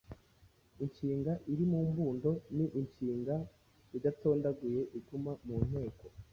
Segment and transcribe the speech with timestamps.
[0.83, 3.35] Inshinga iri mu mbundo ni inshinga
[3.97, 6.05] idatondaguye iguma mu nteko